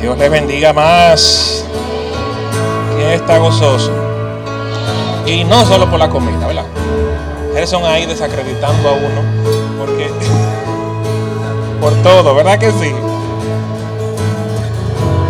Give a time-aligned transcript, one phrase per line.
[0.00, 0.72] Dios les bendiga.
[0.72, 1.64] Más.
[2.96, 3.90] ¿Quién está gozoso?
[5.26, 6.64] Y no solo por la comida, ¿verdad?
[7.66, 9.22] son ahí desacreditando a uno,
[9.78, 10.10] porque
[11.80, 12.92] por todo, ¿verdad que sí?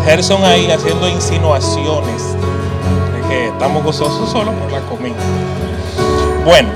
[0.05, 5.15] Gerson ahí haciendo insinuaciones de que estamos gozosos solo por la comida.
[6.45, 6.71] Bueno,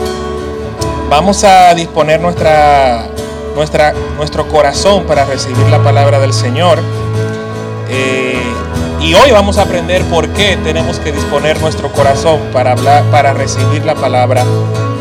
[1.10, 3.09] vamos a disponer nuestra,
[3.58, 6.78] nuestra, nuestro corazón para recibir la palabra del Señor.
[7.88, 8.40] Eh,
[9.00, 13.32] y hoy vamos a aprender por qué tenemos que disponer nuestro corazón para, hablar, para
[13.32, 14.44] recibir la palabra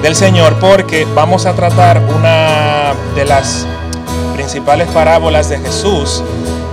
[0.02, 3.68] del Señor, porque vamos a tratar una de las
[4.34, 6.24] principales parábolas de Jesús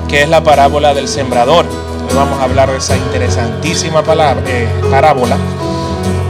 [0.09, 1.67] que es la parábola del sembrador.
[2.09, 5.37] Hoy vamos a hablar de esa interesantísima palabra, eh, parábola.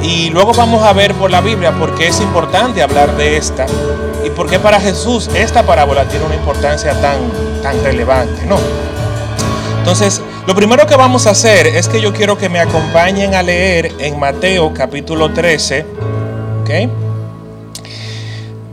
[0.04, 3.64] Y luego vamos a ver por la Biblia por qué es importante hablar de esta
[4.22, 8.58] y por qué para Jesús esta parábola tiene una importancia tan, tan relevante, ¿no?
[9.78, 13.42] Entonces, lo primero que vamos a hacer es que yo quiero que me acompañen a
[13.42, 15.86] leer en Mateo capítulo 13,
[16.60, 16.70] ¿ok?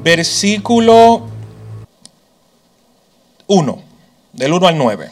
[0.03, 1.21] Versículo
[3.47, 3.83] 1
[4.33, 5.11] del 1 al 9.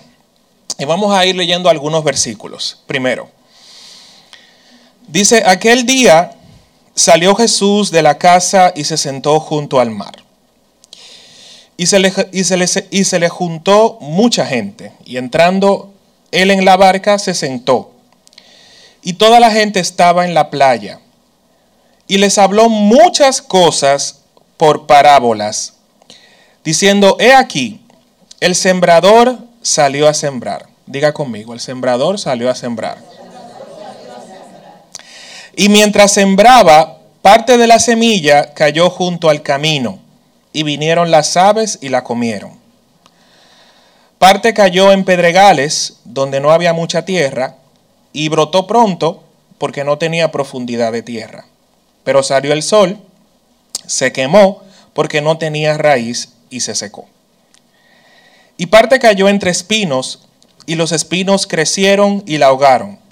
[0.80, 2.84] Y vamos a ir leyendo algunos versículos.
[2.88, 3.30] Primero,
[5.12, 6.32] dice, aquel día
[6.96, 10.24] salió Jesús de la casa y se sentó junto al mar.
[11.78, 12.44] Y se, le, y,
[13.06, 14.92] se le, juntó mucha gente.
[15.06, 15.94] Y entrando
[16.32, 17.92] él en la barca se sentó.
[19.02, 21.00] Y toda la gente estaba en la playa.
[22.06, 24.24] Y les habló muchas cosas
[24.58, 25.76] por parábolas,
[26.66, 27.80] diciendo, he aquí,
[28.42, 30.68] el sembrador salió a sembrar.
[30.86, 32.98] Diga conmigo, el sembrador salió a sembrar.
[35.60, 40.00] Y mientras sembraba, parte de la semilla cayó junto al camino,
[40.54, 42.54] y vinieron las aves y la comieron.
[44.20, 47.58] Parte cayó en pedregales, donde no había mucha tierra,
[48.14, 49.26] y brotó pronto,
[49.58, 51.44] porque no tenía profundidad de tierra.
[52.06, 52.98] Pero salió el sol,
[53.86, 57.06] se quemó, porque no tenía raíz, y se secó.
[58.56, 60.22] Y parte cayó entre espinos,
[60.66, 63.09] y los espinos crecieron y la ahogaron.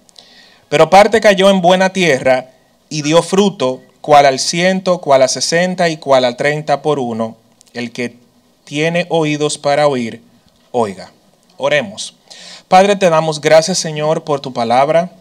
[0.69, 2.51] Pero parte cayó en buena tierra,
[2.89, 7.37] y dio fruto, cual al ciento, cual a sesenta y cual al treinta por uno.
[7.73, 8.15] El que
[8.63, 10.21] tiene oídos para oír,
[10.71, 11.11] oiga.
[11.57, 12.15] Oremos.
[12.67, 15.11] Padre, te damos gracias, Señor, por tu palabra.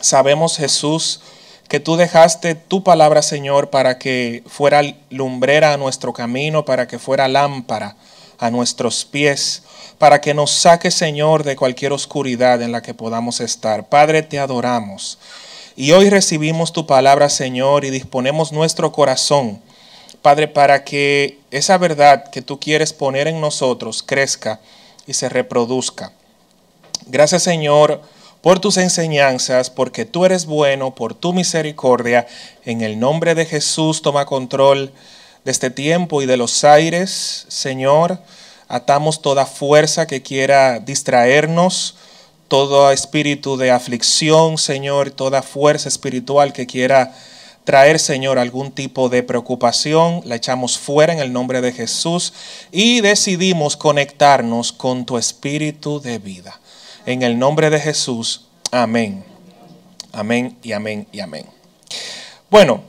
[0.00, 1.20] Sabemos, Jesús,
[1.68, 6.98] que tú dejaste tu palabra, Señor, para que fuera lumbrera a nuestro camino, para que
[6.98, 7.96] fuera lámpara
[8.38, 9.62] a nuestros pies,
[9.98, 13.88] para que nos saque, Señor, de cualquier oscuridad en la que podamos estar.
[13.88, 15.18] Padre, te adoramos.
[15.76, 19.60] Y hoy recibimos tu palabra, Señor, y disponemos nuestro corazón,
[20.22, 24.60] Padre, para que esa verdad que tú quieres poner en nosotros crezca
[25.06, 26.12] y se reproduzca.
[27.06, 28.02] Gracias, Señor,
[28.42, 32.26] por tus enseñanzas, porque tú eres bueno, por tu misericordia.
[32.64, 34.92] En el nombre de Jesús, toma control
[35.48, 38.18] de este tiempo y de los aires, Señor.
[38.68, 41.94] Atamos toda fuerza que quiera distraernos,
[42.48, 47.14] todo espíritu de aflicción, Señor, toda fuerza espiritual que quiera
[47.64, 52.34] traer, Señor, algún tipo de preocupación, la echamos fuera en el nombre de Jesús
[52.70, 56.60] y decidimos conectarnos con tu espíritu de vida.
[57.06, 59.24] En el nombre de Jesús, amén.
[60.12, 61.46] Amén y amén y amén.
[62.50, 62.82] Bueno,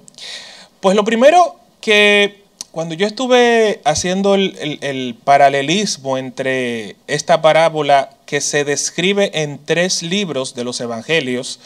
[0.81, 2.38] pues lo primero que
[2.71, 10.53] cuando yo estuve haciendo el, paralelismo entre esta parábola que se describe en tres libros
[10.53, 11.59] de los evangelios,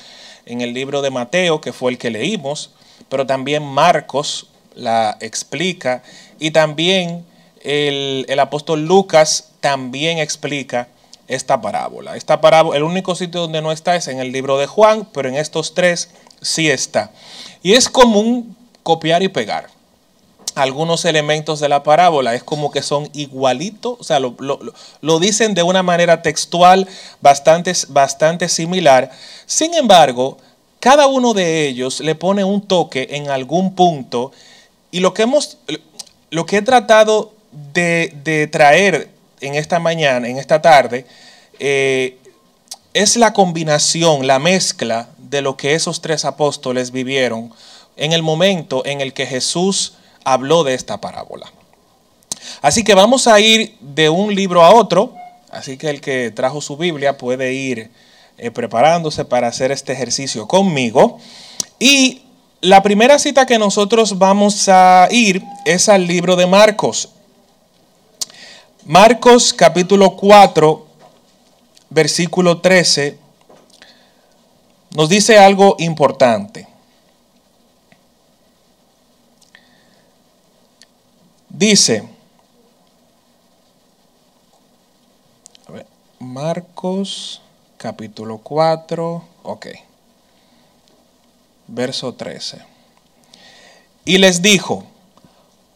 [0.46, 2.72] en el libro de Mateo, que fue el que leímos,
[3.10, 6.04] pero también Marcos la explica
[6.40, 7.26] y también
[7.62, 10.88] el, el apóstol Lucas también explica
[11.28, 12.16] esta parábola.
[12.16, 15.30] Esta parábola, el único sitio donde no está es en el libro de Juan, pero
[15.30, 16.10] en estos tres
[16.42, 17.12] sí está.
[17.62, 19.74] Y es común copiar y pegar
[20.56, 22.36] algunos elementos de la parábola.
[22.36, 26.88] Es como que son igualitos, o sea, lo, dicen de una manera textual
[27.22, 29.12] bastante, bastante similar.
[29.46, 30.38] Sin embargo,
[30.80, 34.32] cada uno de ellos le pone un toque en algún punto
[34.92, 35.58] y lo que hemos,
[36.30, 37.34] lo que he tratado
[37.74, 39.10] de, traer
[39.42, 41.06] en esta mañana, en esta tarde,
[41.60, 42.18] eh,
[42.94, 47.52] es la combinación, la mezcla de lo que esos tres apóstoles vivieron
[47.96, 51.52] en el momento en el que Jesús habló de esta parábola.
[52.62, 55.14] Así que vamos a ir de un libro a otro,
[55.52, 57.92] así que el que trajo su Biblia puede ir
[58.38, 61.20] eh, preparándose para hacer este ejercicio conmigo.
[61.80, 62.24] Y
[62.62, 67.10] la primera cita que nosotros vamos a ir es al libro de Marcos.
[68.86, 70.86] Marcos capítulo 4,
[71.90, 73.18] versículo 13,
[74.96, 76.73] nos dice algo importante.
[81.54, 82.04] Dice,
[86.18, 87.44] Marcos
[87.78, 89.68] capítulo 4, ok,
[91.68, 92.58] verso 13.
[94.04, 94.84] Y les dijo,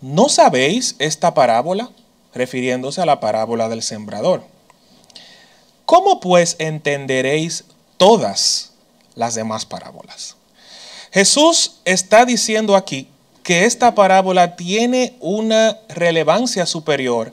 [0.02, 1.92] ¿no sabéis esta parábola?
[2.34, 4.44] Refiriéndose a la parábola del sembrador.
[5.86, 7.66] ¿Cómo pues entenderéis
[7.98, 8.74] todas
[9.14, 10.38] las demás parábolas?
[11.12, 13.10] Jesús está diciendo aquí
[13.48, 17.32] que esta parábola tiene una relevancia superior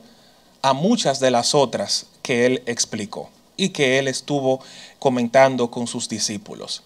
[0.61, 4.61] a muchas de las otras que él explicó y que él estuvo
[4.97, 6.83] comentando con sus discípulos.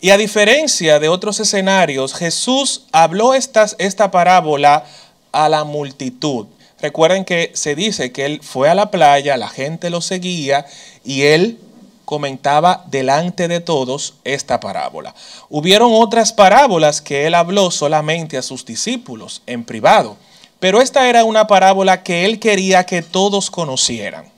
[0.00, 4.84] Y a diferencia de otros escenarios, Jesús habló esta parábola
[5.32, 6.46] a la multitud.
[6.80, 10.64] Recuerden que se dice que él fue a la playa, la gente lo seguía
[11.04, 11.58] y él
[12.04, 15.14] comentaba delante de todos esta parábola.
[15.48, 20.16] Hubieron otras parábolas que él habló solamente a sus discípulos en privado,
[20.60, 24.32] pero esta era una parábola que él quería que todos conocieran.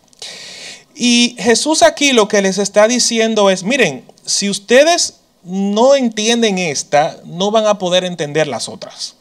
[0.94, 7.18] Y Jesús aquí lo que les está diciendo es, miren, si ustedes no entienden esta,
[7.24, 9.16] no van a poder entender las otras.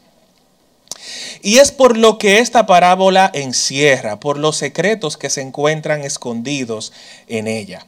[1.42, 6.92] Y es por lo que esta parábola encierra, por los secretos que se encuentran escondidos
[7.28, 7.86] en ella.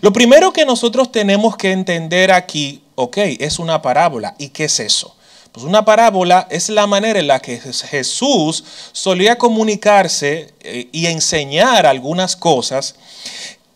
[0.00, 4.34] Lo primero que nosotros tenemos que entender aquí, ok, es una parábola.
[4.38, 5.14] ¿Y qué es eso?
[5.52, 11.86] Pues una parábola es la manera en la que Jesús solía comunicarse eh, y enseñar
[11.86, 12.94] algunas cosas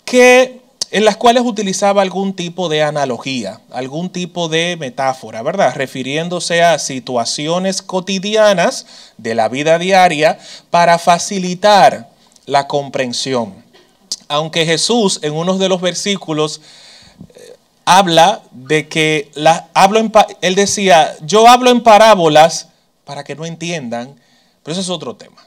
[0.05, 0.61] que
[0.91, 5.75] en las cuales utilizaba algún tipo de analogía, algún tipo de metáfora, ¿verdad?
[5.75, 8.87] Refiriéndose a situaciones cotidianas
[9.17, 10.39] de la vida diaria
[10.71, 12.11] para facilitar
[12.45, 13.62] la comprensión
[14.33, 16.63] aunque Jesús en uno de los versículos
[17.35, 19.31] eh, habla de que
[20.41, 22.69] él decía, yo hablo en parábolas
[23.05, 24.19] para que no entiendan,
[24.63, 25.47] pero eso es otro tema.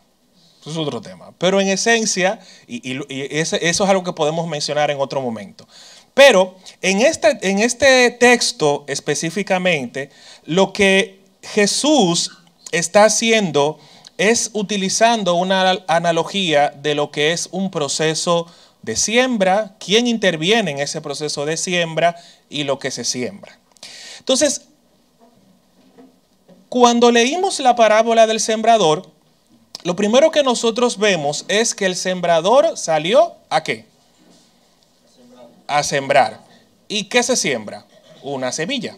[0.61, 1.31] Eso es otro tema.
[1.39, 5.67] Pero en esencia, y, eso es algo que podemos mencionar en otro momento.
[6.13, 10.11] Pero en este, en este texto específicamente,
[10.43, 12.37] lo que Jesús
[12.71, 13.79] está haciendo
[14.17, 18.47] es utilizando una analogía de lo que es un proceso
[18.85, 22.15] de siembra, quién interviene en ese proceso de siembra
[22.49, 23.57] y lo que se siembra.
[24.19, 24.61] Entonces,
[26.69, 29.09] cuando leímos la parábola del sembrador,
[29.83, 33.85] lo primero que nosotros vemos es que el sembrador salió a qué?
[35.67, 36.41] A sembrar.
[36.87, 37.87] ¿Y qué se siembra?
[38.21, 38.97] Una semilla.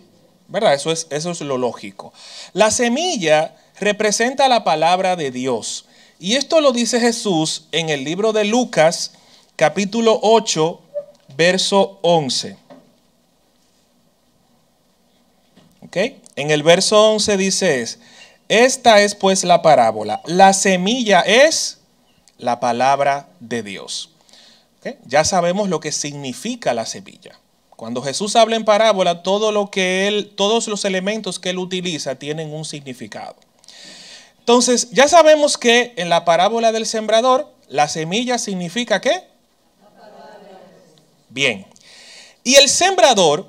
[0.50, 0.74] ¿Verdad?
[0.74, 2.14] Eso es, eso es lo lógico.
[2.52, 5.86] La semilla representa la palabra de Dios.
[6.20, 9.12] Y esto lo dice Jesús en el libro de Lucas,
[9.58, 10.80] capítulo 8,
[11.36, 12.58] verso 11.
[15.82, 15.98] ¿Ok?
[16.36, 18.00] En el verso 11 dice es,
[18.48, 20.22] esta es pues la parábola.
[20.26, 21.80] La semilla es
[22.38, 24.12] la palabra de Dios.
[25.06, 27.38] Ya sabemos lo que significa la semilla.
[27.76, 32.16] Cuando Jesús habla en parábola, todo lo que él, todos los elementos que él utiliza
[32.16, 33.36] tienen un significado.
[34.40, 39.24] Entonces, ya sabemos que en la parábola del sembrador, la semilla significa qué?
[41.38, 41.68] Bien.
[42.44, 43.48] Y el sembrador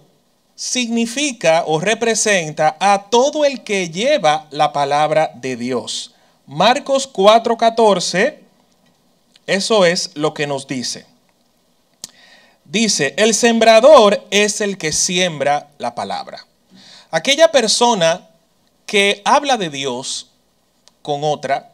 [0.54, 6.14] significa o representa a todo el que lleva la palabra de Dios.
[6.44, 8.40] Marcos 4:14,
[9.46, 11.06] eso es lo que nos dice.
[12.66, 16.44] Dice, el sembrador es el que siembra la palabra.
[17.10, 18.28] Aquella persona
[18.84, 20.28] que habla de Dios
[21.00, 21.72] con otra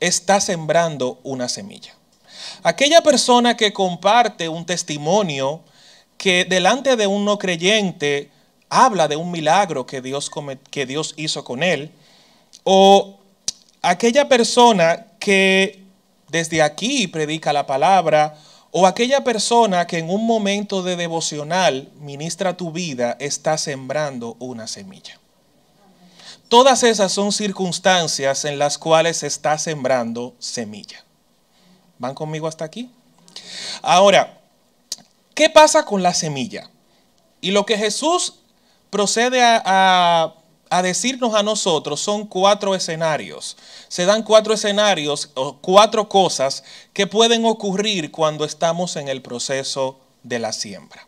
[0.00, 1.99] está sembrando una semilla.
[2.62, 5.60] Aquella persona que comparte un testimonio
[6.18, 8.30] que delante de un no creyente
[8.68, 10.30] habla de un milagro que Dios,
[10.70, 11.90] que Dios hizo con él,
[12.64, 13.18] o
[13.82, 15.82] aquella persona que
[16.28, 18.36] desde aquí predica la palabra,
[18.70, 24.68] o aquella persona que en un momento de devocional ministra tu vida, está sembrando una
[24.68, 25.18] semilla.
[26.48, 31.04] Todas esas son circunstancias en las cuales se está sembrando semilla.
[32.00, 32.90] ¿Van conmigo hasta aquí?
[33.82, 34.40] Ahora,
[35.34, 36.70] ¿qué pasa con la semilla?
[37.42, 38.40] Y lo que Jesús
[38.88, 40.34] procede a,
[40.82, 43.58] decirnos a nosotros son cuatro escenarios.
[43.88, 46.64] Se dan cuatro escenarios o cuatro cosas
[46.94, 51.06] que pueden ocurrir cuando estamos en el proceso de la siembra.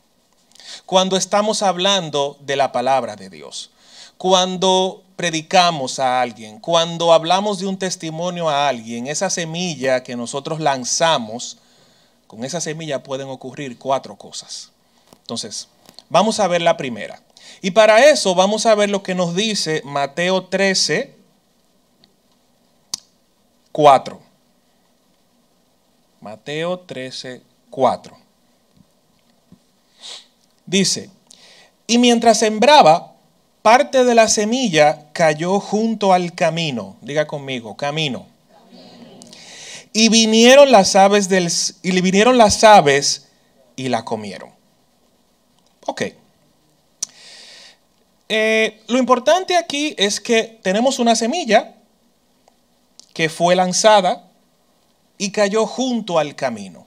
[0.85, 3.72] Cuando estamos hablando de la palabra de Dios.
[4.23, 10.61] Cuando predicamos a alguien, cuando hablamos de un testimonio a alguien, esa semilla que nosotros
[10.61, 11.59] lanzamos,
[12.29, 14.71] con esa semilla pueden ocurrir cuatro cosas.
[15.23, 15.67] Entonces,
[16.09, 17.21] vamos a ver la primera.
[17.63, 21.17] Y para eso vamos a ver lo que nos dice Mateo 13,
[23.73, 24.21] 4.
[26.21, 28.17] Mateo 13, 4.
[30.65, 31.11] Dice,
[31.89, 33.12] y mientras sembraba,
[33.63, 36.97] parte de la semilla cayó junto al camino.
[37.01, 38.27] Diga conmigo, camino.
[39.93, 41.51] Y vinieron las aves del
[41.83, 43.29] y vinieron las aves
[43.77, 44.51] y la comieron.
[45.87, 46.03] Ok.
[48.29, 51.75] Eh, lo importante aquí es que tenemos una semilla
[53.13, 54.29] que fue lanzada
[55.19, 56.87] y cayó junto al camino.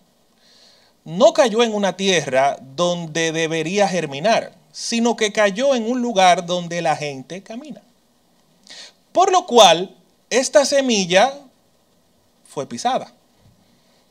[1.04, 6.82] No cayó en una tierra donde debería germinar, sino que cayó en un lugar donde
[6.82, 7.82] la gente camina.
[9.14, 9.96] Por lo cual,
[10.30, 11.34] esta semilla
[12.44, 13.14] fue pisada.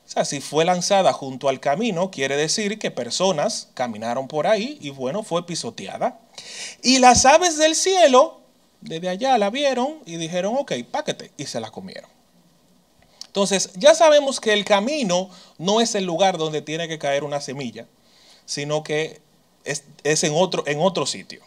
[0.06, 4.78] O sea, si fue lanzada junto al camino, quiere decir que personas caminaron por ahí
[4.80, 6.18] y bueno, fue pisoteada.
[6.82, 8.40] Y las aves del cielo,
[8.80, 12.08] desde allá la vieron y dijeron, ok, páquete, y se la comieron.
[13.26, 15.28] Entonces, ya sabemos que el camino
[15.58, 17.86] no es el lugar donde tiene que caer una semilla,
[18.46, 19.23] sino que
[19.64, 21.42] es, en, otro, en otro sitio.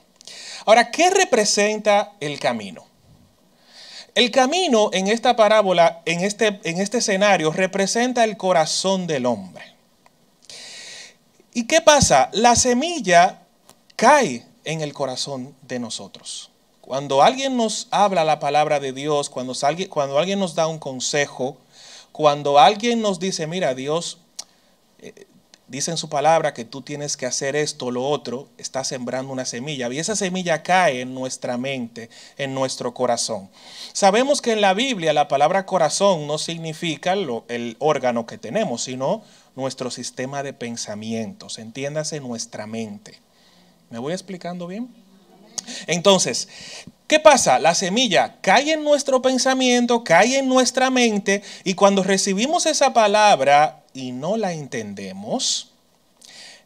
[0.65, 2.85] Ahora, ¿qué representa el camino?
[4.15, 9.63] El camino en esta parábola, en este, en este escenario, representa el corazón del hombre.
[11.53, 12.29] ¿Y qué pasa?
[12.33, 13.43] La semilla
[13.95, 16.51] cae en el corazón de nosotros.
[16.81, 19.53] Cuando alguien nos habla la palabra de Dios, cuando,
[19.89, 21.57] cuando alguien nos da un consejo,
[22.11, 24.19] cuando alguien nos dice, mira, Dios
[24.99, 25.27] eh,
[25.67, 29.45] dice en su palabra que tú tienes que hacer esto lo otro, está sembrando una
[29.45, 29.91] semilla.
[29.91, 33.49] Y esa semilla cae en nuestra mente, en nuestro corazón.
[33.93, 39.23] Sabemos que en la Biblia la palabra corazón no significa el órgano que tenemos, sino
[39.55, 41.57] nuestro sistema de pensamientos.
[41.57, 43.19] Entiéndase nuestra mente.
[43.89, 44.93] ¿Me voy explicando bien?
[45.87, 46.47] Entonces,
[47.07, 47.57] ¿Qué pasa?
[47.57, 53.83] La semilla cae en nuestro pensamiento, cae en nuestra mente y cuando recibimos esa palabra
[53.93, 55.71] y no la entendemos,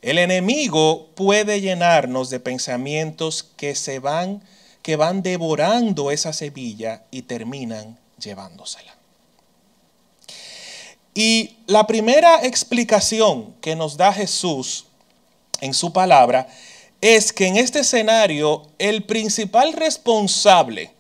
[0.02, 4.42] el enemigo puede llenarnos de pensamientos que se van
[4.82, 8.96] que van devorando esa semilla y terminan llevándosela.
[11.14, 14.86] Y la primera explicación que nos da Jesús
[15.60, 16.71] en su palabra es
[17.34, 20.94] que en este escenario el principal responsable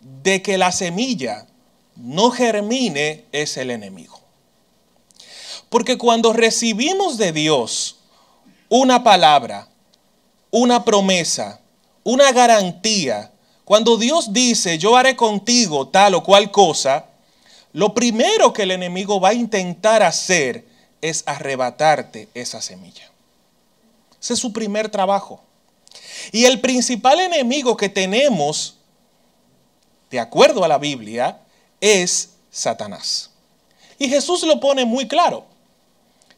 [0.00, 1.46] de que la semilla
[1.96, 4.20] no germine es el enemigo.
[5.70, 7.96] Porque cuando recibimos de Dios
[8.68, 9.68] una palabra,
[10.50, 11.60] una promesa,
[12.04, 13.32] una garantía,
[13.64, 17.06] cuando Dios dice, yo haré contigo tal o cual cosa,
[17.72, 20.66] lo primero que el enemigo va a intentar hacer
[21.00, 23.09] es arrebatarte esa semilla.
[24.20, 25.42] Ese es su primer trabajo.
[26.32, 28.76] Y el principal enemigo que tenemos,
[30.10, 31.40] de acuerdo a la Biblia,
[31.80, 33.30] es Satanás.
[33.98, 35.44] Y Jesús lo pone muy claro.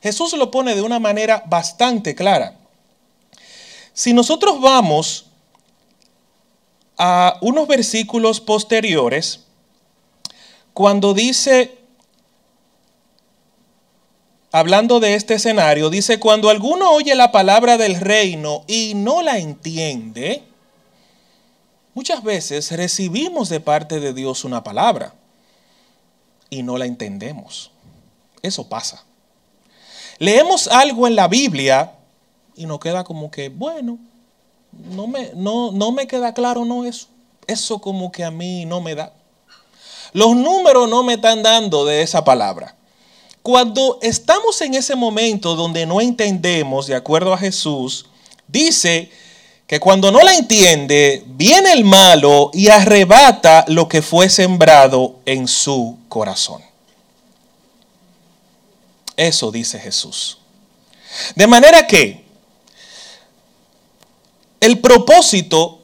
[0.03, 2.57] Jesús lo pone de una manera bastante clara.
[3.93, 5.27] Si nosotros vamos
[6.99, 9.45] a unos versículos posteriores,
[10.73, 11.79] cuando dice
[14.52, 19.38] hablando de este escenario, dice, cuando alguno oye la palabra del reino y no la
[19.38, 20.44] entiende,
[21.94, 25.14] muchas veces recibimos de parte de Dios una palabra
[26.50, 27.71] y no la entendemos.
[28.42, 29.04] Eso pasa.
[30.18, 31.94] Leemos algo en la Biblia
[32.54, 33.99] y nos queda como que, bueno,
[34.71, 37.09] no me, no, no me queda claro, no eso.
[37.47, 39.14] Eso como que a mí no me da.
[40.12, 42.76] Los números no me están dando de esa palabra.
[43.42, 48.06] Cuando estamos en ese momento donde no entendemos, de acuerdo a Jesús,
[48.46, 49.11] dice
[49.66, 55.49] que cuando no la entiende, viene el malo y arrebata lo que fue sembrado en
[55.49, 56.62] su corazón.
[59.16, 60.38] Eso dice Jesús.
[61.34, 62.25] De manera que
[64.61, 65.80] el propósito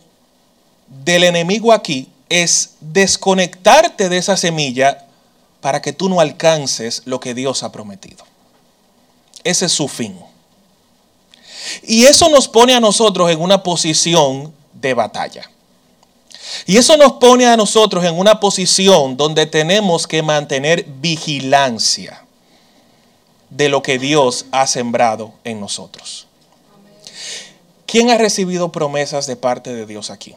[0.87, 5.08] del enemigo aquí es desconectarte de esa semilla
[5.61, 8.25] para que tú no alcances lo que Dios ha prometido.
[9.45, 10.19] Ese es su fin.
[11.83, 15.51] Y eso nos pone a nosotros en una posición de batalla.
[16.67, 22.25] Y eso nos pone a nosotros en una posición donde tenemos que mantener vigilancia
[23.51, 26.27] de lo que Dios ha sembrado en nosotros.
[27.87, 30.35] ¿Quién ha recibido promesas de parte de Dios aquí?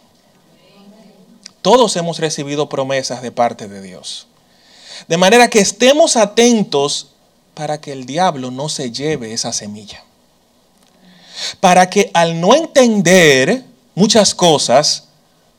[1.62, 4.28] Todos hemos recibido promesas de parte de Dios.
[5.08, 7.12] De manera que estemos atentos
[7.54, 10.04] para que el diablo no se lleve esa semilla.
[11.60, 13.64] Para que al no entender
[13.96, 15.06] muchas cosas,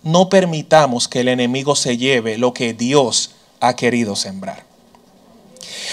[0.03, 4.72] no permitamos que el enemigo se lleve lo que Dios ha querido sembrar.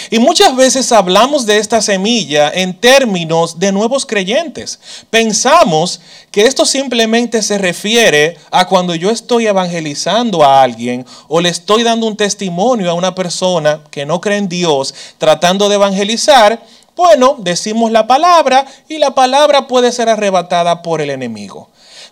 [0.09, 4.79] Y muchas veces hablamos de esta semilla en términos de nuevos creyentes.
[5.09, 11.49] Pensamos que esto simplemente se refiere a cuando yo estoy evangelizando a alguien o le
[11.49, 16.61] estoy dando un testimonio a una persona que no cree en Dios tratando de evangelizar.
[16.95, 21.69] Bueno, decimos la palabra y la palabra puede ser arrebatada por el enemigo.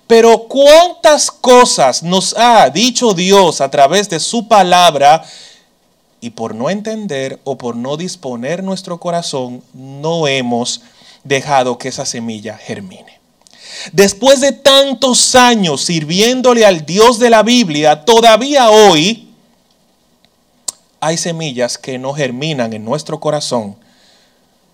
[0.07, 5.23] Pero cuántas cosas nos ha dicho Dios a través de su palabra
[6.21, 10.81] y por no entender o por no disponer nuestro corazón, no hemos
[11.23, 13.19] dejado que esa semilla germine.
[13.91, 19.29] Después de tantos años sirviéndole al Dios de la Biblia, todavía hoy
[20.99, 23.75] hay semillas que no germinan en nuestro corazón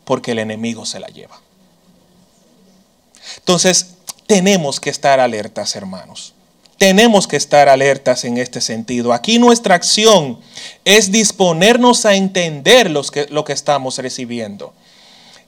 [0.05, 1.41] porque el enemigo se la lleva.
[3.37, 3.95] Entonces,
[4.27, 6.32] tenemos que estar alertas, hermanos.
[6.77, 9.13] Tenemos que estar alertas en este sentido.
[9.13, 10.39] Aquí nuestra acción
[10.85, 14.73] es disponernos a entender que, lo que estamos recibiendo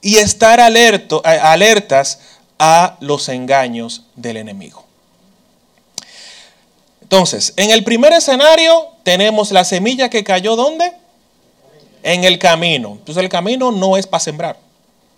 [0.02, 2.20] y estar alerto, alertas
[2.60, 4.86] a los engaños del enemigo.
[7.02, 10.92] Entonces, en el primer escenario tenemos la semilla que cayó ¿dónde?
[12.04, 12.98] En el camino.
[13.00, 14.58] Entonces el camino no es para sembrar,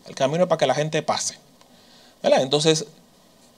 [0.08, 1.36] el camino es para que la gente pase.
[2.24, 2.86] Entonces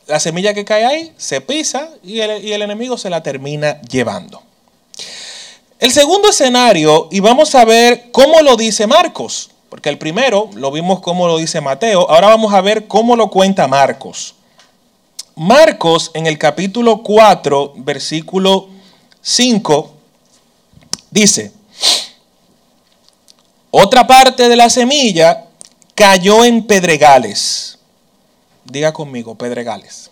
[0.09, 4.41] la semilla que cae ahí se pisa y el, enemigo se la termina llevando.
[5.79, 10.71] El segundo escenario, y vamos a ver cómo lo dice Marcos, porque el primero lo
[10.71, 14.35] vimos cómo lo dice Mateo, ahora vamos a ver cómo lo cuenta Marcos.
[15.35, 18.67] Marcos en el capítulo 4, versículo
[19.21, 19.93] 5,
[21.11, 21.53] dice,
[23.71, 25.45] otra parte de la semilla
[25.93, 27.78] cayó en pedregales
[28.69, 30.11] Diga conmigo, pedregales.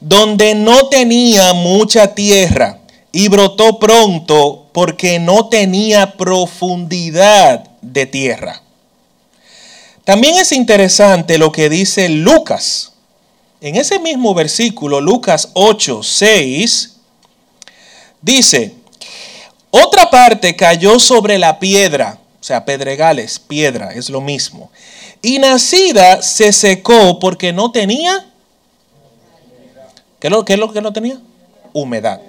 [0.00, 2.78] Donde no tenía mucha tierra
[3.10, 8.60] y brotó pronto porque no tenía profundidad de tierra.
[10.04, 12.92] También es interesante lo que dice Lucas.
[13.62, 16.96] En ese mismo versículo, Lucas 8, 6,
[18.20, 18.74] dice,
[19.70, 24.70] otra parte cayó sobre la piedra, o sea, pedregales, piedra, es lo mismo
[25.26, 28.26] y nacida se secó porque no tenía.
[30.20, 31.18] ¿Qué es lo, es lo que no tenía?
[31.72, 32.20] Humedad.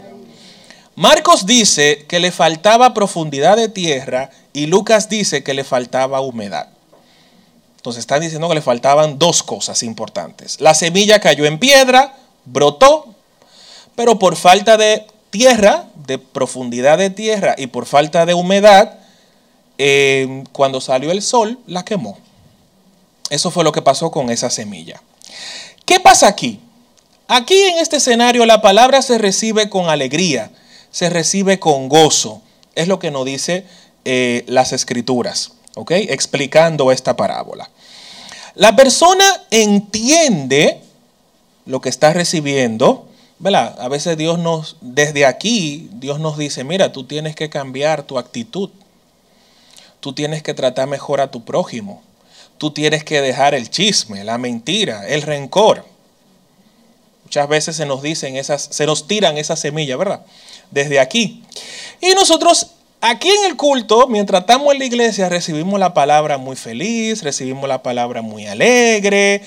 [0.96, 6.70] Marcos dice que le faltaba profundidad de tierra y Lucas dice que le faltaba humedad.
[7.76, 10.60] Entonces están diciendo que le faltaban dos cosas importantes.
[10.60, 13.14] La semilla cayó en piedra, brotó,
[13.96, 18.98] pero por falta de tierra, de profundidad de tierra y por falta de humedad,
[19.78, 22.18] eh, cuando salió el sol, la quemó.
[23.30, 25.02] Eso fue lo que pasó con esa semilla.
[25.86, 26.60] ¿Qué pasa aquí?
[27.28, 30.52] Aquí en este escenario la palabra se recibe con alegría,
[30.92, 32.42] se recibe con gozo.
[32.76, 33.66] Es lo que nos dice
[34.06, 35.92] eh, las escrituras, ¿ok?
[35.92, 37.70] Explicando esta parábola.
[38.56, 40.82] La persona entiende
[41.66, 43.08] lo que está recibiendo,
[43.40, 43.76] ¿verdad?
[43.80, 48.18] A veces Dios nos, desde aquí, Dios nos dice, mira, tú tienes que cambiar tu
[48.18, 48.70] actitud.
[50.00, 52.02] Tú tienes que tratar mejor a tu prójimo
[52.58, 55.86] tú tienes que dejar el chisme, la mentira, el rencor.
[57.24, 60.26] Muchas veces se nos dicen esas, se nos tiran esas semillas, ¿verdad?
[60.72, 61.44] Desde aquí.
[62.02, 66.56] Y nosotros aquí en el culto, mientras estamos en la iglesia, recibimos la palabra muy
[66.56, 69.42] feliz, recibimos la palabra muy alegre,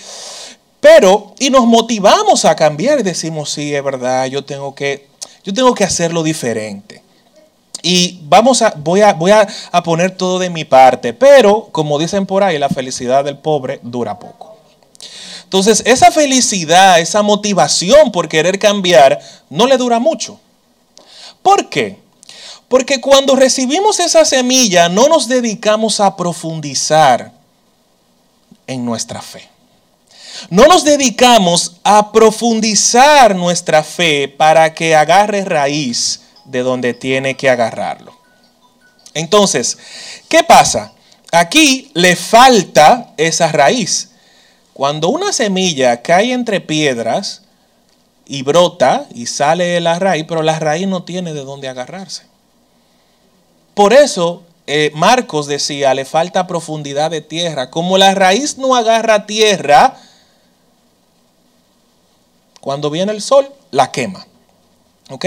[0.81, 5.09] pero y nos motivamos a cambiar y decimos, sí, es verdad, yo tengo que
[5.43, 7.03] yo tengo que hacerlo diferente.
[7.83, 9.47] Y vamos a, voy, a, voy a,
[9.83, 14.19] poner todo de mi parte, pero como dicen por ahí, la felicidad del pobre dura
[14.19, 14.57] poco.
[15.45, 20.39] Entonces, esa felicidad, esa motivación por querer cambiar, no le dura mucho.
[21.43, 21.99] ¿Por qué?
[22.69, 27.33] Porque cuando recibimos esa semilla, no nos dedicamos a profundizar
[28.67, 29.49] en nuestra fe.
[30.49, 37.49] No nos dedicamos a profundizar nuestra fe para que agarre raíz de donde tiene que
[37.49, 38.13] agarrarlo.
[39.15, 39.79] Entonces,
[40.29, 40.93] ¿qué pasa?
[41.33, 44.11] Aquí le falta esa raíz.
[44.73, 47.43] Cuando una semilla cae entre piedras
[48.27, 52.23] y brota y sale de la raíz, pero la raíz no tiene de dónde agarrarse.
[53.75, 57.71] Por eso eh, Marcos decía, le falta profundidad de tierra.
[57.71, 59.97] Como la raíz no agarra tierra,
[62.61, 64.27] cuando viene el sol, la quema.
[65.11, 65.27] ¿Ok?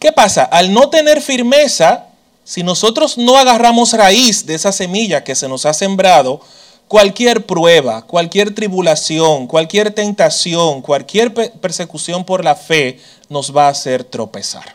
[0.00, 0.44] ¿Qué pasa?
[0.44, 2.06] Al no tener firmeza,
[2.42, 6.40] si nosotros no agarramos raíz de esa semilla que se nos ha sembrado,
[6.88, 14.02] cualquier prueba, cualquier tribulación, cualquier tentación, cualquier persecución por la fe nos va a hacer
[14.02, 14.74] tropezar.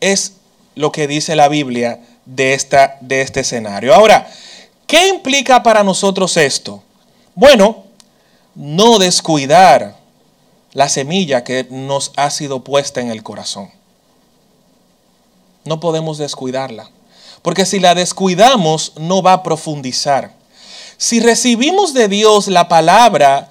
[0.00, 0.34] Es
[0.76, 3.92] lo que dice la Biblia de, esta, de este escenario.
[3.92, 4.30] Ahora,
[4.86, 6.80] ¿qué implica para nosotros esto?
[7.34, 7.84] Bueno,
[8.54, 10.05] no descuidar
[10.76, 13.70] la semilla que nos ha sido puesta en el corazón.
[15.64, 16.90] No podemos descuidarla,
[17.40, 20.34] porque si la descuidamos no va a profundizar.
[20.98, 23.50] Si recibimos de Dios la palabra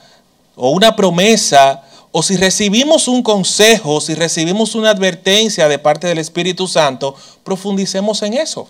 [0.56, 6.20] o una promesa, o si recibimos un consejo, si recibimos una advertencia de parte del
[6.20, 8.70] Espíritu Santo, profundicemos en eso.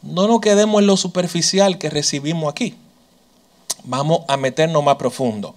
[0.00, 2.76] No nos quedemos en lo superficial que recibimos aquí.
[3.84, 5.54] Vamos a meternos más profundo.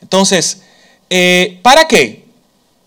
[0.00, 0.62] Entonces,
[1.08, 2.24] eh, ¿para qué?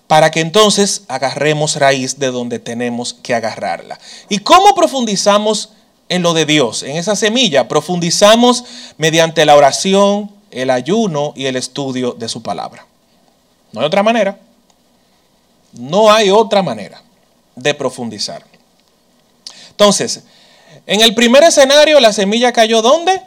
[0.08, 4.00] Para que entonces agarremos raíz de donde tenemos que agarrarla.
[4.30, 5.72] ¿Y cómo profundizamos
[6.10, 7.68] en lo de Dios, en esa semilla?
[7.68, 8.64] Profundizamos
[8.98, 12.86] mediante la oración, el ayuno y el estudio de su palabra.
[13.72, 14.40] No hay otra manera.
[15.74, 17.02] No hay otra manera
[17.56, 18.46] de profundizar.
[19.72, 20.24] Entonces,
[20.86, 23.22] en el primer escenario la semilla cayó ¿dónde?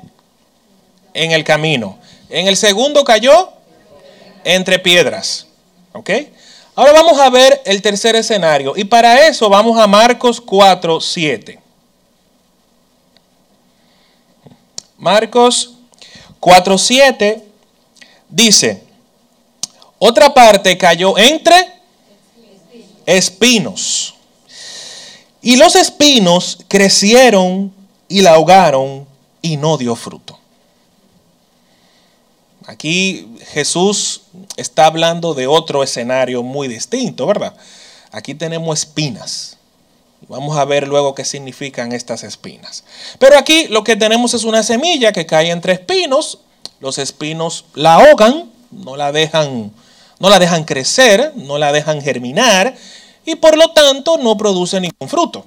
[1.12, 1.98] En el camino.
[2.28, 3.55] En el segundo cayó
[4.46, 5.48] entre piedras.
[5.92, 6.10] ¿Ok?
[6.76, 8.74] Ahora vamos a ver el tercer escenario.
[8.76, 11.58] Y para eso vamos a Marcos 4, 7.
[14.98, 15.74] Marcos
[16.38, 17.42] 4, 7
[18.28, 18.82] dice,
[19.98, 21.72] otra parte cayó entre
[23.04, 24.14] espinos.
[25.42, 27.72] Y los espinos crecieron
[28.08, 29.06] y la ahogaron
[29.42, 30.38] y no dio fruto.
[32.66, 34.22] Aquí Jesús
[34.56, 37.54] está hablando de otro escenario muy distinto, ¿verdad?
[38.10, 39.56] Aquí tenemos espinas.
[40.28, 42.82] Vamos a ver luego qué significan estas espinas.
[43.20, 46.40] Pero aquí lo que tenemos es una semilla que cae entre espinos.
[46.80, 49.72] Los espinos la ahogan, no la dejan,
[50.18, 52.76] no la dejan crecer, no la dejan germinar
[53.24, 55.46] y por lo tanto no produce ningún fruto.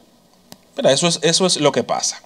[0.76, 2.22] Pero eso es, eso es lo que pasa.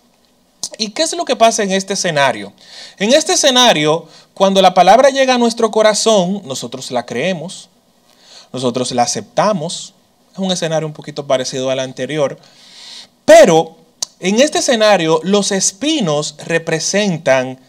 [0.77, 2.53] ¿Y qué es lo que pasa en este escenario?
[2.97, 7.69] En este escenario, cuando la palabra llega a nuestro corazón, nosotros la creemos,
[8.51, 9.93] nosotros la aceptamos.
[10.31, 12.39] Es un escenario un poquito parecido al anterior.
[13.25, 13.75] Pero
[14.19, 17.59] en este escenario, los espinos representan,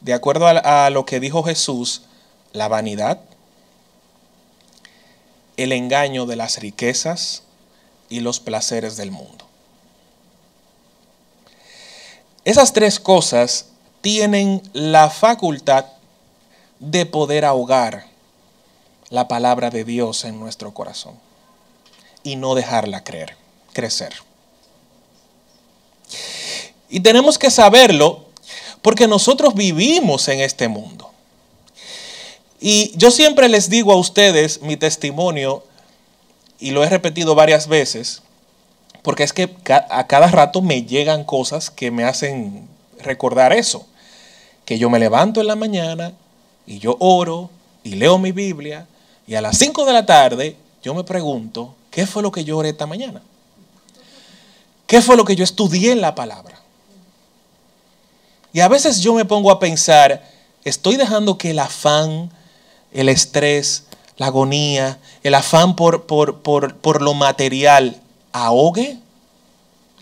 [0.00, 2.02] de acuerdo a, lo que dijo Jesús,
[2.52, 3.20] la vanidad,
[5.56, 7.42] el engaño de las riquezas
[8.08, 9.46] y los placeres del mundo.
[12.44, 13.66] Esas tres cosas
[14.00, 15.86] tienen la facultad
[16.78, 18.06] de poder ahogar
[19.10, 21.14] la palabra de Dios en nuestro corazón
[22.22, 23.36] y no dejarla creer,
[23.72, 24.14] crecer.
[26.88, 28.26] Y tenemos que saberlo
[28.82, 31.10] porque nosotros vivimos en este mundo.
[32.60, 35.64] Y yo siempre les digo a ustedes mi testimonio,
[36.60, 38.22] y lo he repetido varias veces,
[39.02, 42.68] porque es que a cada rato me llegan cosas que me hacen
[43.00, 43.86] recordar eso.
[44.64, 46.12] Que yo me levanto en la mañana
[46.66, 47.50] y yo oro
[47.82, 48.86] y leo mi Biblia
[49.26, 52.58] y a las 5 de la tarde yo me pregunto, ¿qué fue lo que yo
[52.58, 53.22] oré esta mañana?
[54.86, 56.60] ¿Qué fue lo que yo estudié en la palabra?
[58.52, 60.24] Y a veces yo me pongo a pensar,
[60.64, 62.30] estoy dejando que el afán,
[62.92, 63.84] el estrés,
[64.16, 68.00] la agonía, el afán por, por, por lo material
[68.32, 68.98] ahogue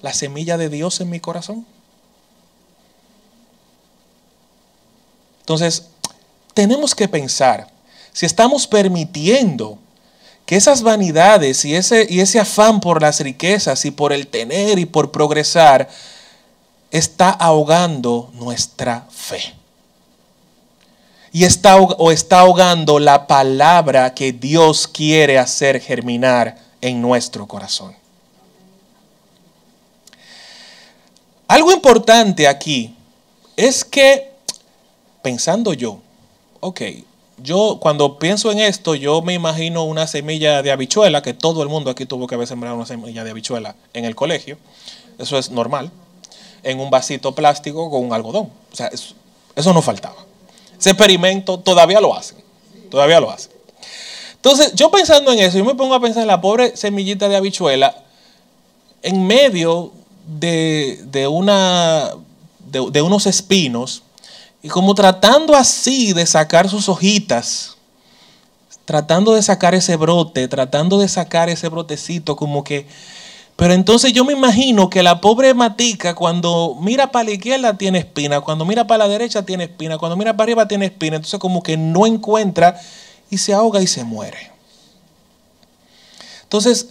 [0.02, 1.66] la semilla de Dios en mi corazón?
[5.46, 5.84] Entonces,
[6.54, 7.68] tenemos que pensar
[8.12, 9.78] si estamos permitiendo
[10.44, 14.80] que esas vanidades y ese, y ese afán por las riquezas y por el tener
[14.80, 15.88] y por progresar
[16.90, 19.54] está ahogando nuestra fe.
[21.30, 27.94] Y está, o está ahogando la palabra que Dios quiere hacer germinar en nuestro corazón.
[31.46, 32.96] Algo importante aquí
[33.56, 34.35] es que,
[35.26, 35.98] pensando yo,
[36.60, 36.82] ok,
[37.38, 41.68] yo cuando pienso en esto, yo me imagino una semilla de habichuela, que todo el
[41.68, 44.56] mundo aquí tuvo que haber sembrado una semilla de habichuela en el colegio,
[45.18, 45.90] eso es normal,
[46.62, 48.50] en un vasito plástico con un algodón.
[48.72, 48.88] O sea,
[49.56, 50.14] eso, no faltaba.
[50.78, 52.38] Ese experimento todavía lo hacen,
[52.88, 53.50] todavía lo hacen.
[54.36, 57.34] Entonces, yo pensando en eso, yo me pongo a pensar en la pobre semillita de
[57.34, 57.96] habichuela
[59.02, 59.90] en medio
[60.28, 62.12] de, una,
[62.70, 64.04] de, unos espinos
[64.62, 67.76] y como tratando así de sacar sus hojitas,
[68.84, 72.86] tratando de sacar ese brote, tratando de sacar ese brotecito, como que...
[73.56, 77.98] Pero entonces yo me imagino que la pobre matica cuando mira para la izquierda tiene
[77.98, 81.40] espina, cuando mira para la derecha tiene espina, cuando mira para arriba tiene espina, entonces
[81.40, 82.78] como que no encuentra
[83.30, 84.52] y se ahoga y se muere.
[86.42, 86.88] Entonces,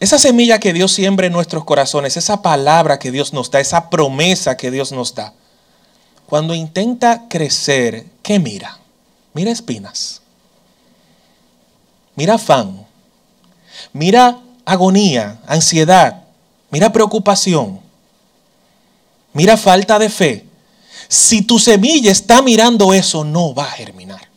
[0.00, 3.90] esa semilla que Dios siembra en nuestros corazones, esa palabra que Dios nos da, esa
[3.90, 5.34] promesa que Dios nos da,
[6.26, 8.78] cuando intenta crecer, ¿qué mira?
[9.32, 10.22] Mira espinas.
[12.16, 12.86] Mira afán.
[13.92, 16.24] Mira agonía, ansiedad.
[16.70, 17.80] Mira preocupación.
[19.32, 20.44] Mira falta de fe.
[21.08, 24.28] Si tu semilla está mirando eso, no va a germinar.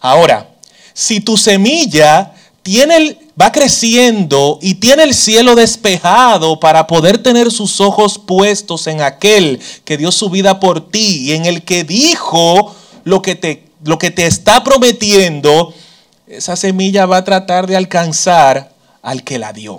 [0.00, 0.48] Ahora,
[0.94, 7.50] si tu semilla tiene el, va creciendo y tiene el cielo despejado para poder tener
[7.50, 11.84] sus ojos puestos en aquel que dio su vida por ti y en el que
[11.84, 12.74] dijo
[13.04, 15.72] lo que te, lo que te está prometiendo,
[16.26, 19.78] esa semilla va a tratar de alcanzar al que la dio,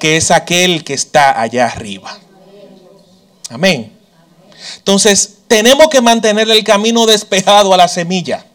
[0.00, 2.18] que es aquel que está allá arriba.
[3.50, 3.92] Amén.
[4.78, 8.47] Entonces, tenemos que mantener el camino despejado a la semilla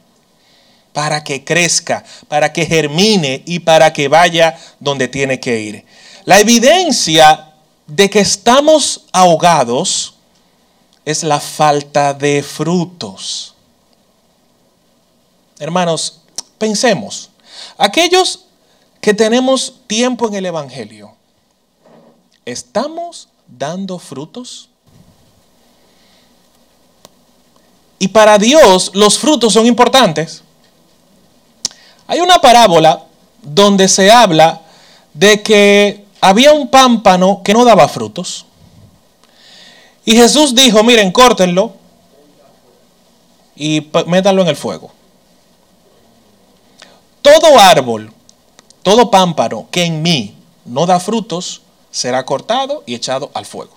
[0.94, 5.86] para que crezca, para que germine y para que vaya donde tiene que ir.
[6.26, 7.54] La evidencia
[7.88, 10.16] de que estamos ahogados
[11.04, 13.56] es la falta de frutos.
[15.60, 16.22] Hermanos,
[16.58, 17.30] pensemos,
[17.78, 18.46] aquellos
[19.02, 21.14] que tenemos tiempo en el Evangelio,
[22.46, 24.70] ¿estamos dando frutos?
[28.00, 30.43] Y para Dios los frutos son importantes.
[32.08, 33.04] Hay una parábola
[33.42, 34.62] donde se habla
[35.14, 38.46] de que había un pámpano que no daba frutos.
[40.06, 41.74] Y Jesús dijo, miren, córtenlo
[43.56, 44.92] y métanlo en el fuego.
[47.22, 48.12] Todo árbol,
[48.82, 50.36] todo pámpano que en mí
[50.66, 51.62] no da frutos,
[51.92, 53.74] será cortado y echado al fuego.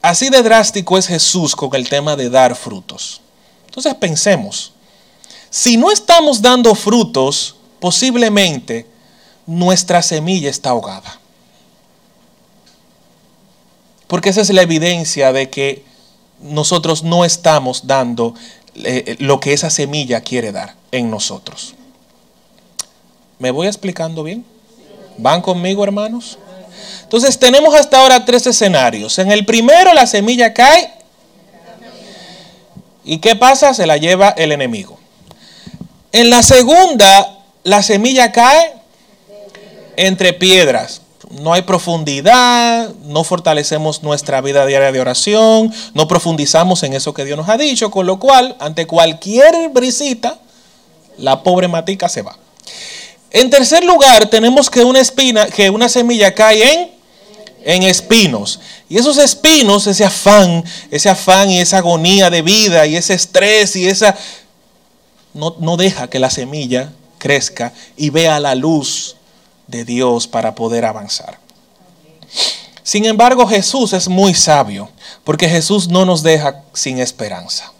[0.00, 3.20] Así de drástico es Jesús con el tema de dar frutos.
[3.66, 4.72] Entonces pensemos,
[5.50, 8.86] si no estamos dando frutos, posiblemente
[9.46, 11.18] nuestra semilla está ahogada.
[14.06, 15.84] Porque esa es la evidencia de que
[16.40, 18.34] nosotros no estamos dando
[18.74, 21.74] eh, lo que esa semilla quiere dar en nosotros.
[23.38, 24.44] ¿Me voy explicando bien?
[25.16, 26.38] ¿Van conmigo, hermanos?
[27.02, 29.18] Entonces tenemos hasta ahora tres escenarios.
[29.18, 30.92] En el primero la semilla cae.
[33.04, 33.72] ¿Y qué pasa?
[33.74, 34.98] Se la lleva el enemigo.
[36.12, 38.72] En la segunda, la semilla cae
[39.96, 41.02] entre piedras.
[41.30, 47.26] No hay profundidad, no fortalecemos nuestra vida diaria de oración, no profundizamos en eso que
[47.26, 50.38] Dios nos ha dicho, con lo cual, ante cualquier brisita,
[51.18, 52.38] la pobre matica se va.
[53.30, 56.90] En tercer lugar, tenemos que una espina, que una semilla cae en,
[57.64, 58.60] en espinos.
[58.88, 63.76] Y esos espinos, ese afán, ese afán y esa agonía de vida y ese estrés
[63.76, 64.16] y esa
[65.34, 69.16] no, deja que la semilla crezca y vea la luz
[69.66, 71.38] de Dios para poder avanzar.
[72.82, 74.88] Sin embargo, Jesús es muy sabio,
[75.24, 77.72] porque Jesús no nos deja sin esperanza.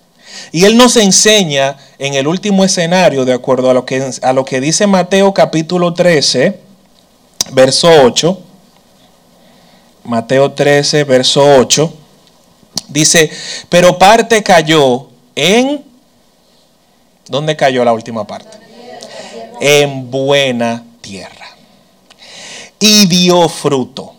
[0.52, 4.44] Y Él nos enseña en el último escenario, de acuerdo a lo que, a lo
[4.44, 6.60] que dice Mateo capítulo 13,
[7.52, 8.38] verso 8.
[10.04, 11.92] Mateo 13, verso 8.
[12.88, 13.30] Dice,
[13.68, 15.87] pero parte cayó en
[17.28, 18.58] ¿Dónde cayó la última parte?
[19.60, 21.46] En buena tierra.
[22.80, 24.14] Y dio fruto,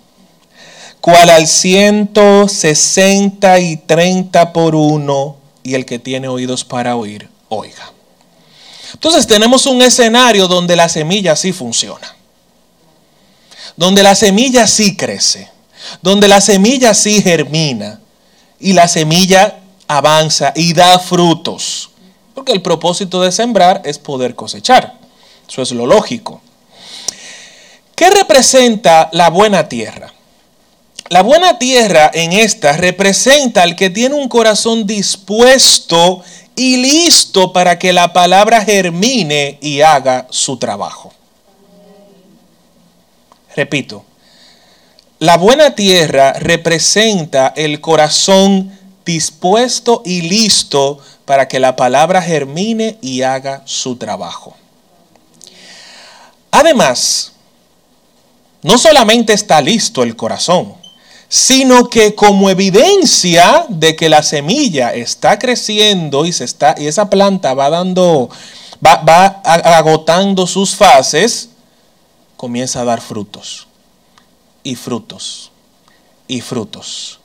[1.01, 7.29] cual al ciento sesenta y treinta por uno, y el que tiene oídos para oír,
[7.47, 7.91] oiga.
[8.93, 12.15] Entonces tenemos un escenario donde la semilla sí funciona,
[13.75, 15.49] donde la semilla sí crece,
[16.01, 17.99] donde la semilla sí germina
[18.59, 21.88] y la semilla avanza y da frutos.
[22.39, 24.97] Porque el propósito de sembrar es poder cosechar.
[25.45, 26.41] Eso es lo lógico.
[27.95, 30.13] ¿Qué representa la buena tierra?
[31.09, 36.23] La buena tierra en esta representa al que tiene un corazón dispuesto
[36.55, 41.11] y listo para que la palabra germine y haga su trabajo.
[43.53, 44.05] Repito,
[45.19, 50.99] la buena tierra representa el corazón dispuesto y listo
[51.29, 54.55] para que la palabra germine y haga su trabajo.
[56.49, 57.33] Además,
[58.63, 60.73] no solamente está listo el corazón,
[61.27, 67.11] sino que como evidencia de que la semilla está creciendo y, se está, y esa
[67.11, 68.31] planta va dando,
[68.83, 69.25] va, va
[69.77, 71.49] agotando sus fases,
[72.37, 73.67] comienza a dar frutos
[74.63, 75.51] y frutos
[76.27, 77.18] y frutos.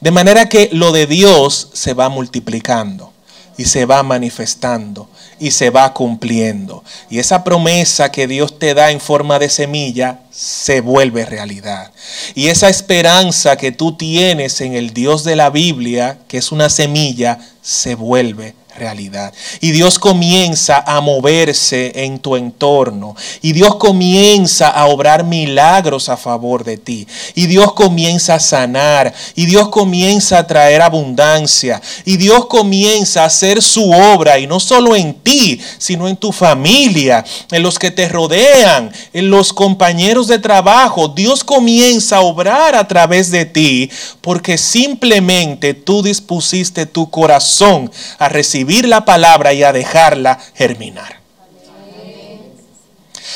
[0.00, 3.12] De manera que lo de Dios se va multiplicando
[3.56, 6.82] y se va manifestando y se va cumpliendo.
[7.10, 11.92] Y esa promesa que Dios te da en forma de semilla se vuelve realidad.
[12.34, 16.70] Y esa esperanza que tú tienes en el Dios de la Biblia, que es una
[16.70, 19.32] semilla, se vuelve realidad.
[19.60, 23.14] Y Dios comienza a moverse en tu entorno.
[23.42, 27.06] Y Dios comienza a obrar milagros a favor de ti.
[27.34, 29.14] Y Dios comienza a sanar.
[29.34, 31.80] Y Dios comienza a traer abundancia.
[32.04, 34.38] Y Dios comienza a hacer su obra.
[34.38, 39.30] Y no solo en ti, sino en tu familia, en los que te rodean, en
[39.30, 41.08] los compañeros de trabajo.
[41.08, 48.28] Dios comienza a obrar a través de ti porque simplemente tú dispusiste tu corazón a
[48.28, 51.20] recibir la palabra y a dejarla germinar.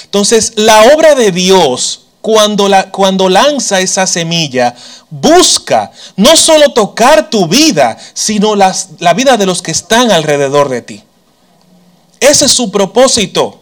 [0.05, 4.75] Entonces, la obra de Dios, cuando, la, cuando lanza esa semilla,
[5.11, 10.69] busca no solo tocar tu vida, sino las, la vida de los que están alrededor
[10.69, 11.05] de ti.
[12.21, 13.61] Ese es su propósito.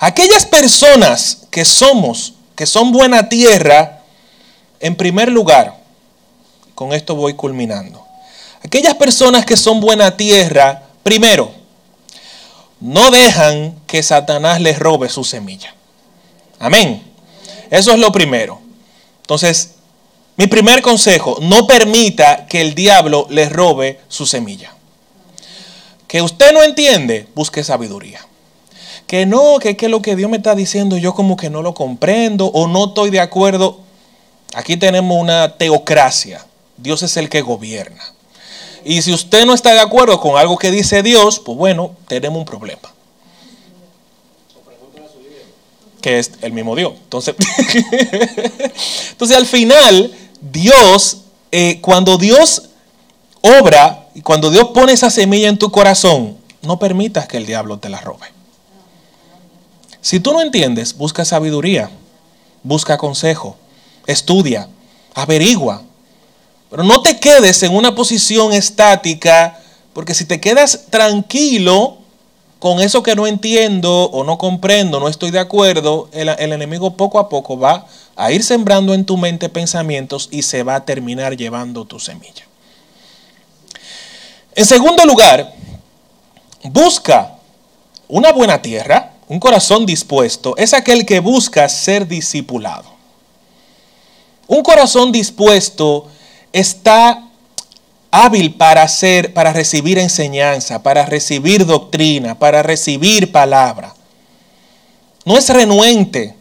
[0.00, 4.02] Aquellas personas que somos, que son buena tierra,
[4.80, 5.76] en primer lugar,
[6.74, 8.07] con esto voy culminando.
[8.68, 11.50] Aquellas personas que son buena tierra, primero,
[12.80, 15.74] no dejan que Satanás les robe su semilla.
[16.58, 17.02] Amén.
[17.70, 18.60] Eso es lo primero.
[19.22, 19.76] Entonces,
[20.36, 24.74] mi primer consejo, no permita que el diablo les robe su semilla.
[26.06, 28.20] Que usted no entiende, busque sabiduría.
[29.06, 31.72] Que no, que, que lo que Dios me está diciendo yo como que no lo
[31.72, 33.80] comprendo o no estoy de acuerdo.
[34.52, 36.44] Aquí tenemos una teocracia.
[36.76, 38.17] Dios es el que gobierna.
[38.84, 42.38] Y si usted no está de acuerdo con algo que dice Dios, pues bueno, tenemos
[42.38, 42.92] un problema.
[46.00, 46.94] Que es el mismo Dios.
[47.02, 47.34] Entonces,
[49.10, 52.70] entonces al final, Dios, eh, cuando Dios
[53.40, 57.78] obra y cuando Dios pone esa semilla en tu corazón, no permitas que el diablo
[57.78, 58.26] te la robe.
[60.00, 61.90] Si tú no entiendes, busca sabiduría,
[62.62, 63.56] busca consejo,
[64.06, 64.68] estudia,
[65.14, 65.82] averigua,
[66.70, 69.58] pero no te quedes en una posición estática,
[69.92, 71.98] porque si te quedas tranquilo
[72.58, 77.18] con eso que no entiendo o no comprendo, no estoy de acuerdo, el, enemigo poco
[77.18, 81.36] a poco va a ir sembrando en tu mente pensamientos y se va a terminar
[81.36, 82.46] llevando tu semilla.
[84.54, 85.54] En segundo lugar,
[86.64, 87.36] busca
[88.08, 92.90] una buena tierra, un corazón dispuesto, es aquel que busca ser discipulado.
[94.48, 96.08] Un corazón dispuesto
[96.52, 97.24] está
[98.10, 103.94] hábil para hacer, para recibir enseñanza, para recibir doctrina, para recibir palabra.
[105.24, 106.34] No es renuente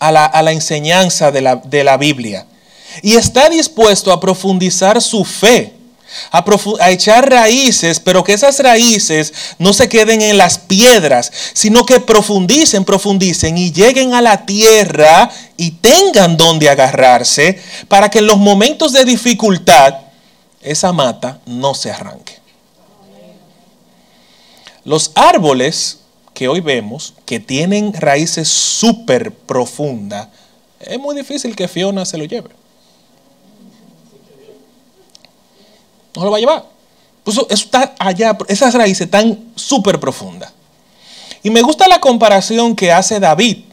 [0.00, 2.46] a la, enseñanza de la, de la, Biblia.
[3.02, 5.73] Y está dispuesto a profundizar su fe,
[6.30, 12.00] a, echar raíces, pero que esas raíces no se queden en las piedras, sino que
[12.00, 18.38] profundicen, profundicen y lleguen a la tierra y tengan donde agarrarse para que en los
[18.38, 19.94] momentos de dificultad
[20.60, 22.38] esa mata no se arranque.
[24.84, 26.00] Los árboles
[26.34, 30.28] que hoy vemos, que tienen raíces súper profundas,
[30.80, 32.50] es muy difícil que Fiona se lo lleve.
[36.16, 36.64] No lo va a llevar.
[37.22, 40.52] Pues eso, está allá, esas raíces están súper profundas.
[41.42, 43.64] Y me gusta la comparación que hace David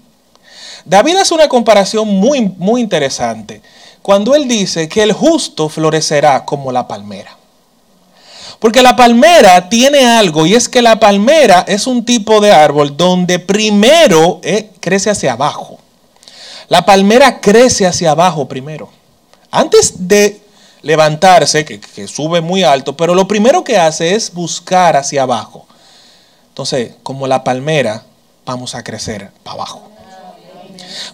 [0.86, 3.62] David hace una comparación muy, muy interesante
[4.02, 7.38] cuando él dice que el justo florecerá como la palmera.
[8.60, 12.96] Porque la palmera tiene algo y es que la palmera es un tipo de árbol
[12.96, 15.80] donde primero eh, crece hacia abajo.
[16.68, 18.90] La palmera crece hacia abajo primero.
[19.52, 20.42] Antes de
[20.82, 25.66] levantarse, que, sube muy alto, pero lo primero que hace es buscar hacia abajo.
[26.50, 28.04] Entonces, como la palmera,
[28.46, 29.92] vamos a crecer para abajo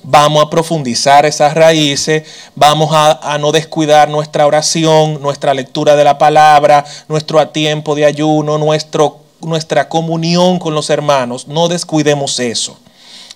[0.03, 2.23] vamos a profundizar esas raíces,
[2.55, 8.57] vamos a, no descuidar nuestra oración, nuestra lectura de la palabra, nuestro tiempo de ayuno,
[8.57, 11.47] nuestro, nuestra comunión con los hermanos.
[11.47, 12.77] No descuidemos eso.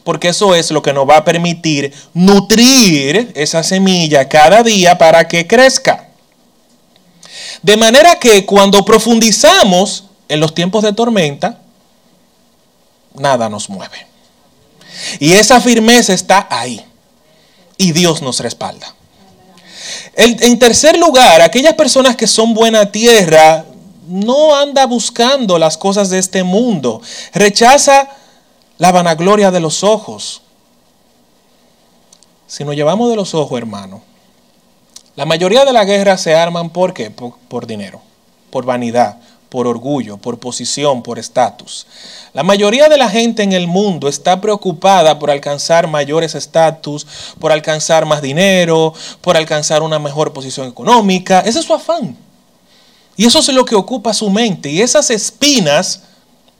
[0.04, 5.28] Porque eso es lo que nos va a permitir nutrir esa semilla cada día para
[5.28, 6.08] que crezca.
[7.62, 11.60] De manera que cuando profundizamos en los tiempos de tormenta,
[13.14, 14.08] nada nos mueve.
[15.20, 16.84] Y esa firmeza está ahí.
[17.78, 18.96] Y Dios nos respalda.
[20.16, 23.66] en tercer lugar, aquellas personas que son buena tierra
[24.08, 27.02] no anda buscando las cosas de este mundo.
[27.34, 28.10] Rechaza
[28.78, 30.42] la vanagloria de los ojos.
[32.48, 34.02] Si nos llevamos de los ojos, hermano,
[35.16, 37.12] la mayoría de las guerras se arman ¿por qué?
[37.12, 38.02] por dinero,
[38.50, 39.18] por vanidad,
[39.52, 41.86] por orgullo, por posición, por estatus.
[42.32, 47.06] La mayoría de la gente en el mundo está preocupada por alcanzar mayores estatus,
[47.38, 51.42] por alcanzar más dinero, por alcanzar una mejor posición económica.
[51.42, 52.16] Ese es su afán.
[53.18, 54.70] Y eso es lo que ocupa su mente.
[54.70, 56.04] Y esas espinas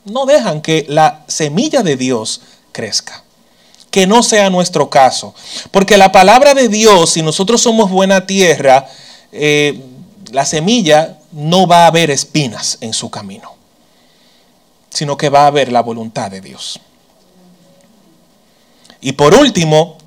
[0.04, 2.42] no dejan que la semilla de Dios
[2.74, 3.24] crezca.
[3.92, 5.36] Que no sea nuestro caso.
[5.70, 8.88] Porque la palabra de Dios, si nosotros somos buena tierra,
[9.32, 9.80] eh,
[10.32, 13.54] la semilla no va a haber espinas en su camino,
[14.90, 16.80] sino que va a haber la voluntad de Dios.
[19.02, 19.98] Y por último,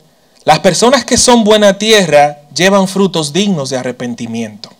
[0.45, 4.70] las personas que son buena tierra llevan frutos dignos de arrepentimiento,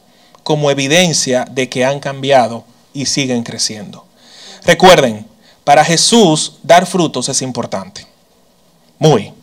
[0.42, 4.05] como evidencia de que han cambiado y siguen creciendo.
[4.64, 5.26] Recuerden,
[5.64, 8.07] para Jesús dar frutos es importante.
[9.05, 9.34] Muy.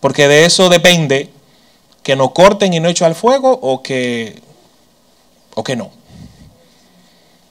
[0.00, 1.30] Porque de eso depende
[2.02, 4.38] que no corten y no echen al fuego o que
[5.54, 5.90] o que no.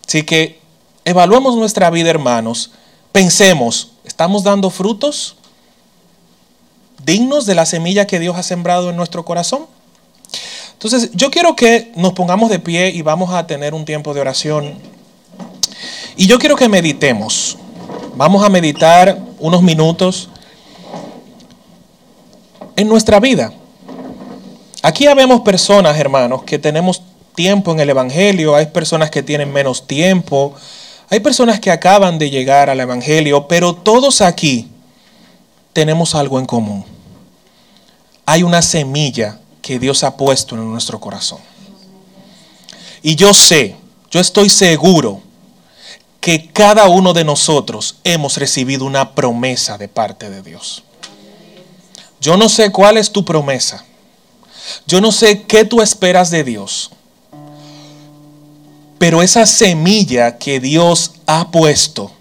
[0.07, 0.59] Así que
[1.03, 2.69] evaluemos nuestra vida, hermanos.
[3.11, 5.35] Pensemos, ¿estamos dando frutos
[7.03, 9.65] dignos de la semilla que Dios ha sembrado en nuestro corazón?
[10.73, 14.21] Entonces, yo quiero que nos pongamos de pie y vamos a tener un tiempo de
[14.21, 14.75] oración.
[16.15, 17.57] Y yo quiero que meditemos.
[18.15, 20.29] Vamos a meditar unos minutos
[22.75, 23.53] en nuestra vida.
[24.81, 27.01] Aquí habemos personas, hermanos, que tenemos
[27.33, 30.53] tiempo en el Evangelio, hay personas que tienen menos tiempo,
[31.09, 34.69] hay personas que acaban de llegar al Evangelio, pero todos aquí
[35.73, 36.85] tenemos algo en común.
[38.25, 41.39] Hay una semilla que Dios ha puesto en nuestro corazón.
[43.03, 43.75] Y yo sé,
[44.09, 45.21] yo estoy seguro
[46.21, 50.84] que cada uno de nosotros hemos recibido una promesa de parte de Dios.
[52.25, 53.85] Yo no sé cuál es tu promesa.
[54.87, 56.89] Yo no sé qué tú esperas de Dios.
[58.97, 62.11] Pero esa semilla que Dios ha puesto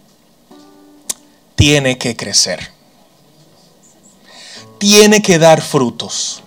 [1.55, 2.71] tiene que crecer.
[4.77, 6.43] Tiene que dar frutos.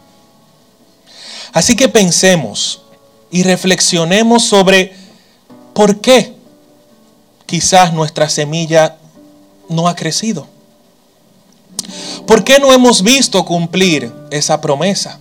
[1.51, 2.83] Así que pensemos
[3.31, 4.95] y reflexionemos sobre
[5.73, 6.35] por qué
[7.47, 8.97] quizás nuestra semilla
[9.67, 10.47] no ha crecido.
[12.25, 15.19] ¿Por qué no hemos visto cumplir esa promesa?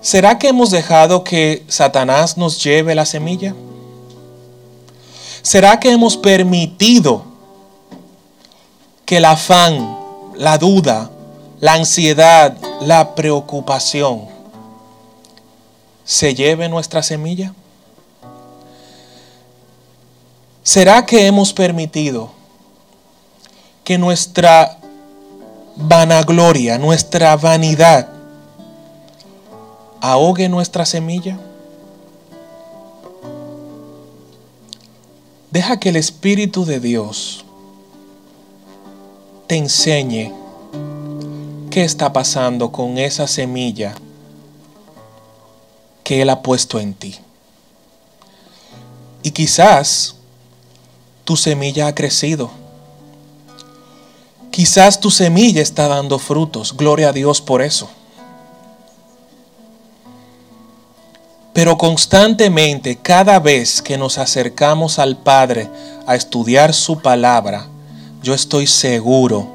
[0.00, 3.54] ¿Será que hemos dejado que Satanás nos lleve la semilla?
[5.42, 7.24] ¿Será que hemos permitido
[9.04, 9.98] que el afán,
[10.36, 11.10] la duda,
[11.60, 14.26] la ansiedad, la preocupación
[16.04, 17.52] se lleve nuestra semilla?
[20.62, 22.39] ¿Será que hemos permitido
[23.90, 24.78] que nuestra
[25.74, 28.06] vanagloria, nuestra vanidad,
[30.00, 31.40] ahogue nuestra semilla?
[35.50, 37.44] Deja que el Espíritu de Dios
[39.48, 40.32] te enseñe
[41.68, 43.96] qué está pasando con esa semilla
[46.04, 47.16] que Él ha puesto en ti.
[49.24, 50.14] Y quizás
[51.24, 52.59] tu semilla ha crecido.
[54.50, 56.76] Quizás tu semilla está dando frutos.
[56.76, 57.88] Gloria a Dios por eso.
[61.52, 65.68] Pero constantemente, cada vez que nos acercamos al Padre
[66.06, 67.66] a estudiar su palabra,
[68.22, 69.48] yo estoy seguro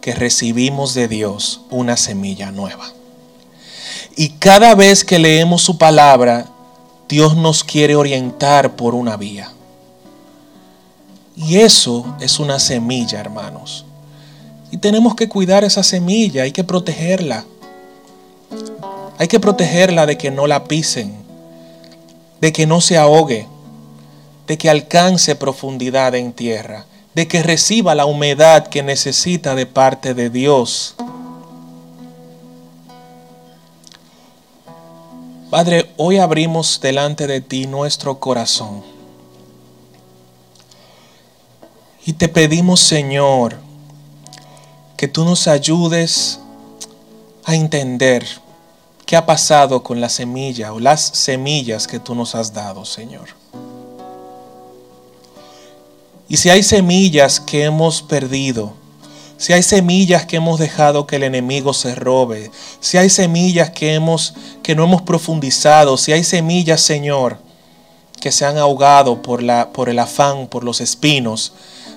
[0.00, 2.92] que recibimos de Dios una semilla nueva.
[4.16, 6.46] Y cada vez que leemos su palabra,
[7.08, 9.50] Dios nos quiere orientar por una vía.
[11.36, 13.84] Y eso es una semilla, hermanos.
[14.74, 17.44] Y tenemos que cuidar esa semilla, hay que protegerla.
[19.18, 21.14] Hay que protegerla de que no la pisen,
[22.40, 23.46] de que no se ahogue,
[24.48, 30.12] de que alcance profundidad en tierra, de que reciba la humedad que necesita de parte
[30.12, 30.96] de Dios.
[35.50, 38.82] Padre, hoy abrimos delante de ti nuestro corazón.
[42.04, 43.62] Y te pedimos, Señor,
[44.96, 46.40] que tú nos ayudes
[47.44, 48.24] a entender
[49.06, 53.28] ¿Qué ha pasado con la semilla o las semillas que tú nos has dado, Señor?
[56.26, 58.72] Y si hay semillas que hemos perdido,
[59.36, 63.92] si hay semillas que hemos dejado que el enemigo se robe, si hay semillas que,
[63.92, 64.32] hemos,
[64.62, 67.36] que no hemos profundizado, si hay semillas, Señor,
[68.22, 71.52] que se han ahogado por, la, por el afán, por los espinos,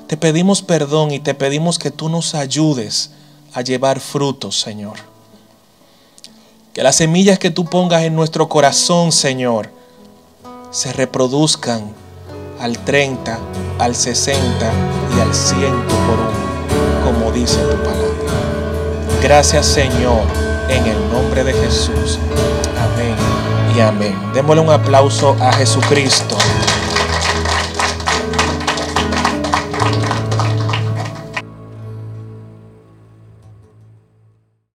[0.07, 3.11] te pedimos perdón y te pedimos que tú nos ayudes
[3.53, 4.97] a llevar frutos, Señor.
[6.73, 9.69] Que las semillas que tú pongas en nuestro corazón, Señor,
[10.71, 11.93] se reproduzcan
[12.59, 13.39] al 30,
[13.79, 14.71] al 60
[15.15, 18.17] y al 100 por uno, como dice tu palabra.
[19.21, 20.21] Gracias Señor,
[20.69, 22.19] en el nombre de Jesús.
[22.79, 23.15] Amén
[23.75, 24.15] y amén.
[24.33, 26.37] Démosle un aplauso a Jesucristo.